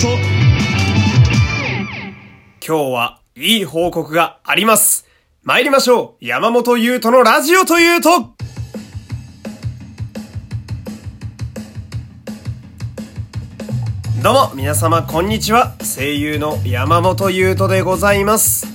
[0.00, 0.16] 斗
[2.66, 5.06] 今日はいい報告があります。
[5.42, 6.24] 参りましょう。
[6.24, 8.10] 山本優斗のラジオというと。
[14.22, 15.74] どうも皆様こんにちは。
[15.82, 18.66] 声優の山本優斗でございます。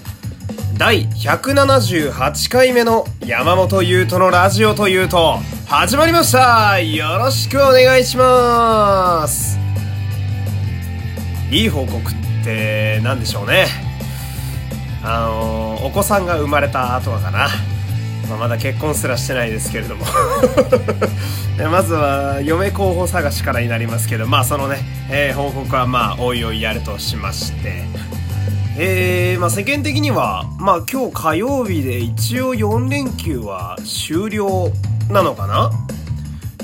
[0.78, 6.80] 第178回目の山本優斗のラジオというと始まりました。
[6.80, 9.65] よろしくお願いします。
[11.56, 12.02] いい報告っ
[12.44, 13.68] て何でしょうね。
[15.02, 17.48] あのお子さんが生まれた後はかな、
[18.28, 20.04] まあ、まだ結婚すらしてないですけれども。
[21.72, 27.86] まずは嫁候補探しからになりますけどまあそのね、えー、報告はまあおいおいやるとしまして。
[28.78, 34.74] えー、まあ世間的にはまあ今日火曜日で一応4連休は終了
[35.10, 35.72] なのかな？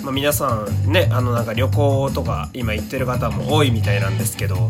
[0.03, 4.69] まあ、皆さんねあのなんか旅行とか今行ってる方も多いみたいなんですけど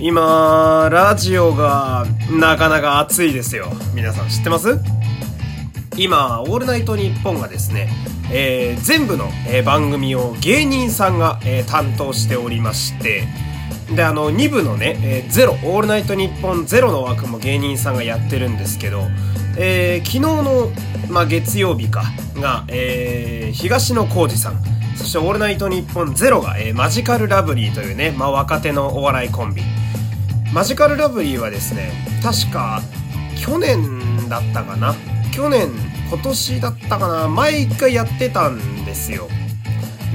[0.00, 3.72] 今ラジオがなかなか熱いですよ。
[3.94, 4.78] 皆さん知ってます？
[5.96, 7.90] 今「オールナイトニッポン」がですね、
[8.30, 13.26] えー、全部の、え、番組を芸人さんが、え、担当しておりまして
[13.92, 19.08] であの2部のね「えー、ゼロオールナイトニッポンゼロの枠も芸人さんがやってるんですけど、
[19.60, 20.70] えー、昨日の、
[21.10, 22.04] まあ、月曜日か
[22.36, 24.62] が、えー、東野幸治さん。
[24.96, 29.62] そして「オールナイトニッポンゼロが、えー、マジカルラブリーというね、まあ、若手のお笑いコンビ。
[30.52, 31.92] マジカルラブリーはですね
[32.22, 32.82] 確か
[33.36, 34.94] 去年だったかな。
[35.32, 35.68] 去年
[36.08, 37.28] 今年だったかな。
[37.28, 39.28] 前一回やってたんですよ。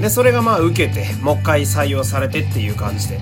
[0.00, 3.20] でそれがまあ受けてもう一回採用されてっていう感じで。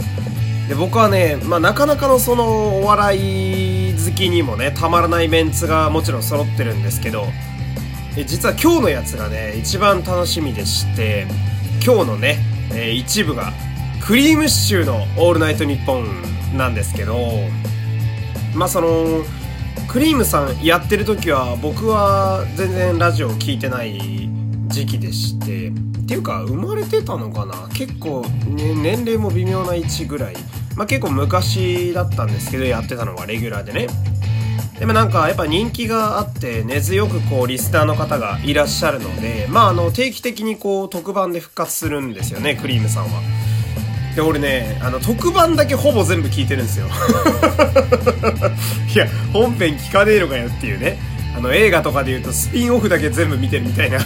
[0.68, 3.71] で僕はね、まあ、なかなかのそのお笑い
[4.14, 7.26] きにもねたまらないメンツがもちろん揃ってるんですけど
[8.26, 11.26] 実は今日のやつがね一番楽しみでして
[11.84, 12.38] 今日のね、
[12.72, 13.52] えー、一部が
[14.04, 16.06] クリームシチューの「オールナイトニッポン」
[16.56, 17.18] なんですけど
[18.54, 19.24] まあその
[19.88, 24.28] クリームさんやってる時は僕は全然ラジオ聞いてない
[24.68, 25.72] 時期でしてっ
[26.06, 27.68] ていうか生まれてたのかな？
[27.74, 30.34] 結構、ね、年齢も微妙な位置ぐらい。
[30.76, 33.86] まあ結構昔だったんですけどやってたのはレギュラーでね。
[34.78, 43.20] でもなんかやっぱ人気があって根強くこうリスナーの方がいらっしゃるのでまああの定期的にこう特番で復活するんですよねクリームさんは。
[44.16, 46.88] で俺ねあの特番だけほぼ全部聞いてるんですよ。
[48.92, 50.98] いや本編聞かねえのかよっていうね。
[51.36, 54.00] あの映画とかで言うとスピンオフだけ全部見てるみたいな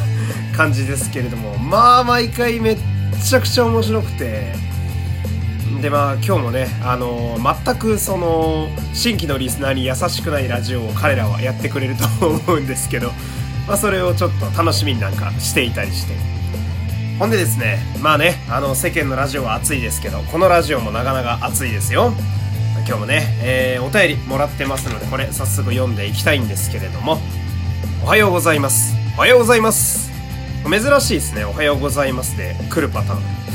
[0.57, 2.77] 感じですけれどもまあ毎回めっ
[3.25, 4.76] ちゃくちゃ面白くて。
[5.87, 13.13] でまあ今日もねあの全くその新規のリスナーに優しくないラジオを彼らはやってくれると思うんですけど、
[13.69, 16.15] まあ、それをちょっと楽しみになんかしていたりして。
[17.21, 22.13] ほんでですねまあねあの世間のラジオは熱いですけどこのラジオもなかなか熱いですよ。
[22.79, 27.21] 今日もね、えー、お便りもらってますのでこれ早速読んでいきたいんですけれども。
[28.03, 28.93] おはようございます。
[29.17, 30.11] おはようございます。
[30.65, 33.46] 珍しいですねおはようございますで来るパターン。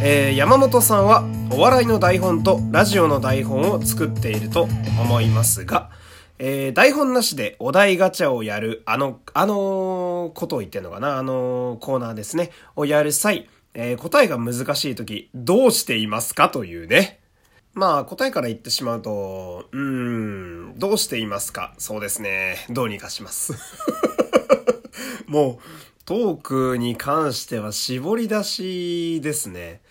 [0.00, 4.62] えー、山本さんはお笑いの台本とラジオの台本を作っていると
[5.00, 5.90] 思いますが、
[6.38, 12.50] えー、台本なしでお題ガチャをやる、あの、あのー、ことを言ってんのかなあのー、コーナーですね。
[12.76, 17.18] をやる際、え答えが難しい時、どうしていますかというね。
[17.74, 19.80] まあ、答えから言ってしまうと、うー
[20.74, 21.74] ん、どうしていますか？
[21.78, 22.56] そうですね。
[22.70, 23.52] どうにかします。
[25.26, 29.82] もう、トークに関しては絞り出しですね。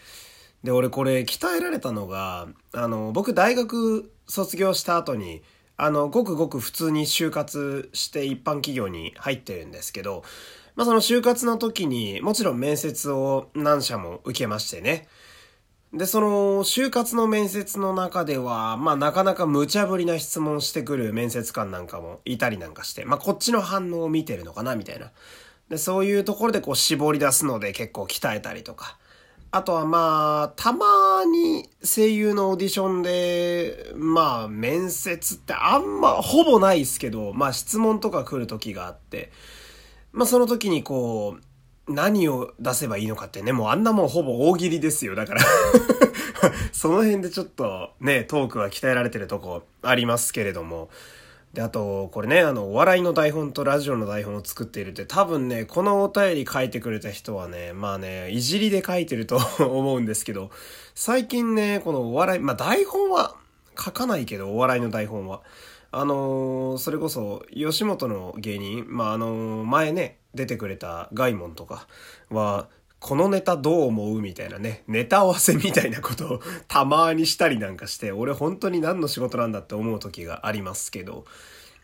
[0.64, 5.44] で、俺これ鍛えられたのが、あの、僕大学卒業した後に、
[5.76, 10.24] あの、ごくごく普通に就活して一般企業に入ってるんですけど、
[10.76, 15.08] まあその就活の時にもちろん面接を何社も受けましてね。
[15.94, 25.12] で、その、就活の面接の中では、まあなかなか無茶ぶりな質問してくる面接官なんかもいたりなんかして、まあこっちの反応を見てるのかな、みたいな。
[25.70, 28.98] で、そういうところでこう絞り出すので結構鍛えたりとか。
[29.50, 39.32] あとはまあ、たまに声優のオーディションで、まあ、面接ってあんま、ほぼないですけど、まあ質問とか来る時があって、
[40.12, 45.16] まあその時にこう、何を出せばいいのかってね、もうあんなもんほぼ大喜利ですよ。
[45.16, 45.42] だから
[46.74, 50.90] その辺でちょっとね、トークは鍛えられてるとこありますけれども。
[51.58, 60.52] で、あと、これね、あの、お笑いの台本とラジオの台本を作っているって多分ね、このお便り書いてくれた人はね、まあね、いじりで書いてると 思うんですけど、
[60.94, 63.36] 最近ね、このお笑い、まあ台本は
[63.76, 65.42] 書かないけど、お笑いの台本は。
[65.90, 71.88] あのー、それこそ、吉本の芸人、まあ、あのー、前ね、出てくれたガイモンとか
[72.30, 72.68] は、
[73.00, 81.26] このネタどう思うみたいなね、ネタ合わせみたいなことを たまにしたりなんかして、俺本当に何の仕事なんだって思う時がありますけど、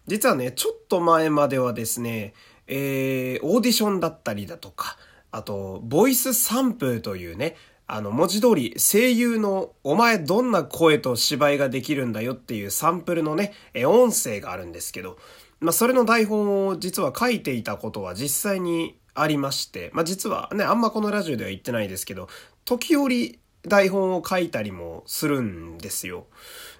[0.07, 2.33] 実はね、ちょっと前まではですね、
[2.67, 4.97] えー、オーディションだったりだとか、
[5.31, 7.55] あと、ボイスサンプルというね、
[7.85, 15.17] あの、文字通り声優のお前どんな声と芝居ができるんだよっていうサンプルのね、え音声があるんですけど、
[15.59, 22.27] まあ、それの台本を実は書いていたことは実際にありまして、まあ、実はね、あんまこのラジオでは言ってないですけど、
[22.65, 26.27] 時折台本を書いたりもするんですよ。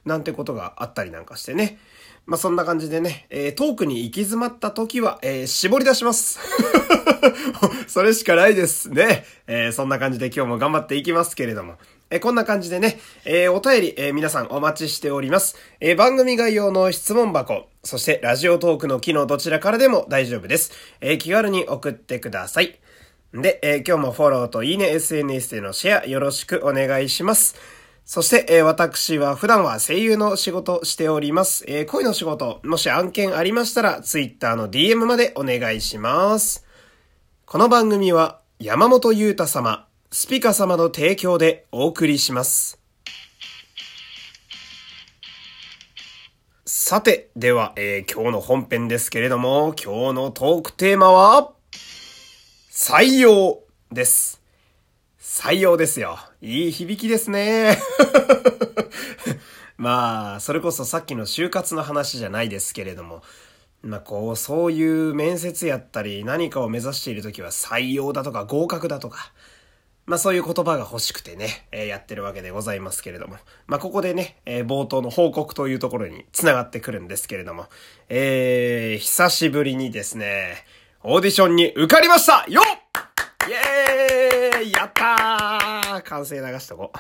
[0.06, 1.77] なんてことがあったりなんかしてね。
[2.25, 6.39] まあ、そんな感じでね、えー、トークに行き詰まった時は、えー、絞り出します。
[7.87, 9.25] それしかないですね。
[9.45, 11.75] えー、そんな感じで今日も頑張っていきますけれども。
[12.09, 15.57] えこんな感じでね、えお便り、え皆さんお待ちしております。
[15.79, 20.73] え番組概要の質問箱、そしてラジオトークの機能どちらからでも大丈夫です。
[21.01, 22.77] え気軽に送ってください。
[23.33, 27.55] で、え今日もフォローといいね、SNS でのシェアよろしくお願いします。
[28.05, 31.63] そして、えー、私は普段は声優の仕事しております。
[31.69, 36.65] えー、恋の仕事、もし案件ありましたら、Twitter の DM までお願いします。
[37.45, 42.77] この番組は、山本優太様、スピカ様の提供でお送りします。
[46.65, 51.53] さて、では、えー、今日の本編ですけれども、今日のトークテーマは、
[52.69, 53.61] 採用
[53.94, 54.41] です。
[55.21, 56.19] 採用ですよ。
[56.44, 57.78] いい響きですね。
[59.78, 63.24] まあ、それこそさっきの就活の話じゃないですけれども、
[63.81, 69.31] まあこう、そういう面接やったり何かを目指している時は採用だとか合格だとか、
[70.06, 73.38] まあそういう言葉が欲しくてね、えー、やってるわけでございますけれども。
[73.66, 77.68] まあここでね、えー、冒頭の報告というところに繋がってくるんですけれども、
[78.10, 80.66] えー、久しぶりにですね、
[81.04, 82.82] オーディションに受かりましたよっ
[83.48, 86.92] イエーイやったー完成流しとこ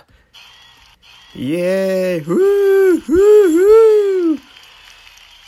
[1.35, 1.39] う。
[1.39, 3.15] イエーイふーふー
[3.51, 4.53] ふー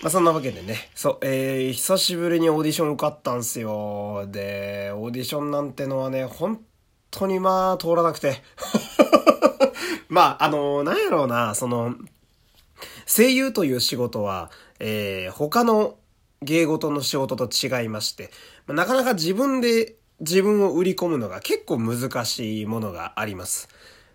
[0.01, 0.89] まあそんなわけでね。
[0.95, 4.25] そう、えー、久しぶりにオーディション受かったんすよ。
[4.27, 6.61] で、オーディションなんてのはね、本
[7.11, 8.41] 当にまあ通らなくて。
[10.07, 11.95] まあ、あのー、なんやろうな、その、
[13.05, 15.97] 声優という仕事は、えー、他の
[16.41, 18.31] 芸事の仕事と違いまして、
[18.67, 23.67] まあ、なかなか自分で自分を売り込むのが結構難しいものがあります。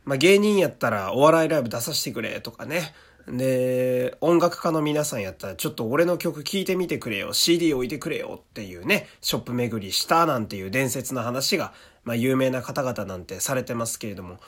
[0.04, 2.94] まあ、芸人やったらお笑いライブ出させてくれとかね。
[3.28, 11.72] で、音楽家の皆さんやったらちょっと俺の曲聴いてみてくれよ、CD 置いてくれよっていうね、ショップ巡りしたなんていう伝説の話が、
[12.04, 14.38] まあ有名な方々なんてされてますけれども、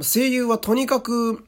[0.00, 1.44] 声優はとにかく、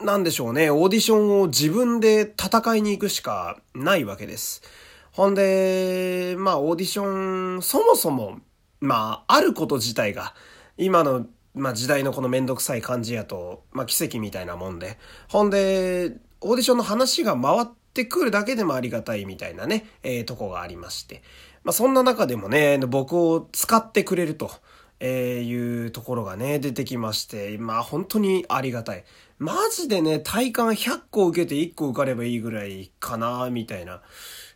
[0.00, 4.62] なんでしょうね、オーディションを自分で戦いに行くしかないわけです。
[5.10, 8.38] ほんで、まあオーディション、そもそも
[8.80, 10.34] まあ、あること自体が、
[10.76, 14.98] 今の、まあ時代のこのめんどくさい感じやと、まあ奇跡みたいなもんで。
[15.28, 21.22] ほんで、オーディションの話が回ってくるだけでもありがたいみたいなね、えー、とこがありまして。
[21.64, 24.50] まあそんな中でもね、僕を使ってくれると。
[24.98, 29.04] えー、いうところがね、出てきまして、まあ本当にありがたい。
[29.38, 34.00] マジでね、体感100個受けて1個受かればいいぐらいかな、みたいな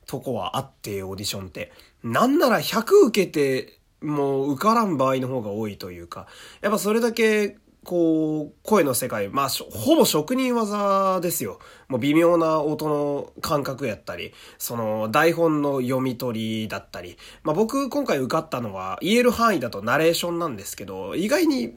[0.07, 1.73] とこはあって、オーディションって。
[2.03, 6.27] なんなら100受けてもう受からん場合の方が多いというか、
[6.61, 11.59] やっぱそれだけ、こう、声の世界、まあ、ほぼ職人技ですよ。
[11.89, 21.75] もう微妙な音の感覚やったり、その台本の読み取りだったり、まあ僕今回受かったのは言える範囲だとナレーションなんですけど、意外に、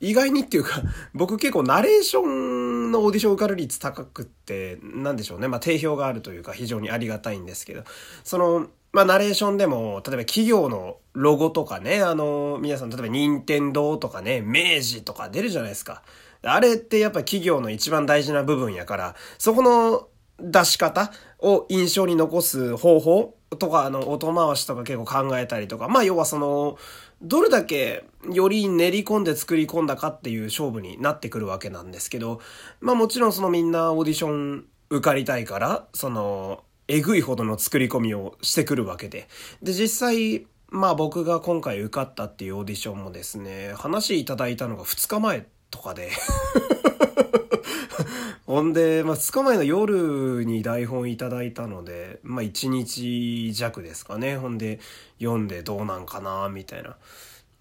[0.00, 0.82] 意外にっていうか、
[1.14, 5.48] 僕結構ナレーションのオーディション受かる率高くって、なんでしょうね。
[5.48, 7.84] まあ定評があるというか非常にありがたいんですけど、
[8.24, 16.02] その、まあ、ナレーションでも、例えば企業のロゴとかね、あの、皆さん、例えば任天堂とかね、明治とか出るじゃないですか。
[16.42, 20.08] あれってやっぱ企業の一番大事な部分やから、そこの
[20.40, 26.76] 出し方を印象に残す方法とか、あの、音回しとか結構考えたりとか、まあ、要はその、
[27.22, 32.40] どれだけより練り込んで作り込んだかっていう勝負になってくるわけなんですけど、
[32.80, 39.26] まあもちろんそのみんなオーディション受かりたいから、その、えぐいほどの作り込みをしてくるわけで。
[39.62, 46.10] で、実際、まあ僕が今回受かったっていうオーディションもですね、話いただいたのが2日前とかで
[48.44, 54.36] ほんで、まあ2日前の夜に台本いただいたので、まあ1日弱ですかね。
[54.36, 54.78] ほんで、
[55.18, 56.98] 読んでどうなんかな、みたいな。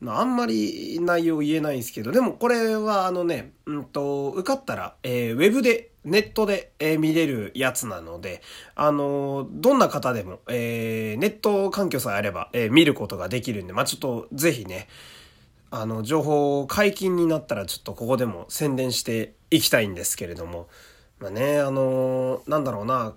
[0.01, 8.41] まあ、んまり内容言えないんですけど、でもこれはあのね、うんと、受かったら、えー、ウェブで、ネットで、えー、見れるやつなので、
[8.73, 14.87] あのー、どんな方でも、えー、ネット環境さえあれば、えー、見ることができるんで、まあ、ちょっと、ぜひね、
[15.69, 20.67] あの、情報解禁になったらちょっとここでも宣伝していきたいんですけれども、
[21.19, 23.13] まあね、あのなんだろうな、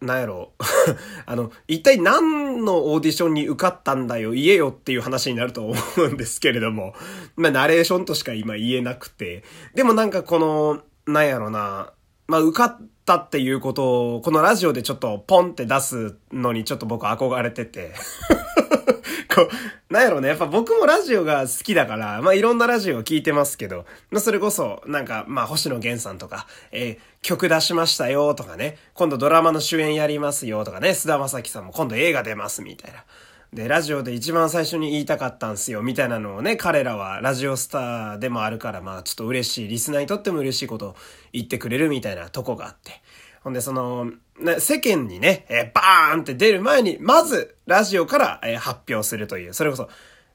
[0.00, 0.52] なんやろ。
[1.26, 6.94] あの、一体何のオーディションに受かったんだよ、言えよっていう話になると思うんですけれども、
[7.36, 11.92] まあ、ナレーションとしか今言えなくて、でもなんかこの、なんやろな、
[12.26, 17.92] まあ、受かったっていうことを、このラジオでちょっとポンって出すのにちょっと僕憧れてて。
[19.34, 20.28] こう、なんやろうね。
[20.28, 33.04] やっぱ僕もラジオが好きだから、まあいろんなラジオを聞いてますけど、まあそれこそ、なんか、まあ星野源さんとか、えー、曲出しましたよとかね、今度ドラマの主演やりますよとかね、菅田正樹さんも今度映画出ますみたいな。
[33.52, 40.96] で、ラジオで一番最初に言いたかったんすよ、みたいなのをね、彼らはラジオスターでもあるから、まあちょっと嬉しい、リスナーにとっても嬉しいことを
[41.32, 43.00] 言ってくれるみたいなとこがあって。
[43.42, 44.10] ほんで、その、
[44.40, 49.88] ね、世間にね、えー、バーンって出る前に、まず、ラジオから、えー、発表するという、それこそ、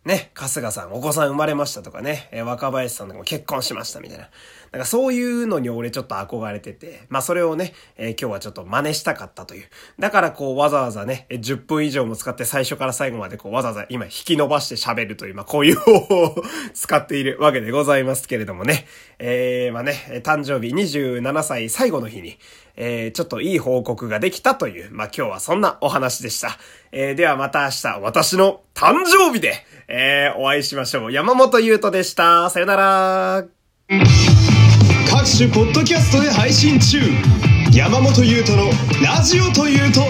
[0.05, 4.29] ね、春日さん、お子さん生まれましたとかね、えー、若林さんとかも結婚しましたみたいな。
[4.71, 9.65] なんかそういうのに俺ちょっと憧れてて、まあそれをね、えー、今日はちょっと真似したかったという。
[9.99, 18.85] だからこうわざわざね、10分以上も使って最初から最後までこうわざわざ今引き伸ばして喋るという、まあこういう方法を使っているわけでございますけれどもね。
[19.17, 22.37] えー、まあね、誕生日27歳最後の日に、
[22.75, 26.57] えー、ちょっといい報告ができたという、まあ今日はそんなお話でした。
[26.91, 29.55] えー、ではまた明日、私の誕生日で、
[29.87, 31.11] えー、お会いしましょう。
[31.11, 32.49] 山本優斗でした。
[32.49, 34.38] さよなら。
[35.09, 36.99] 各種ポッドキャストで配信中。
[37.73, 38.69] 山本優斗の
[39.03, 40.01] ラジオというと